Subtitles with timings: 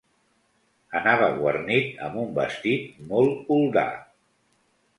[0.99, 3.87] Anava guarnit amb un vestit molt oldà.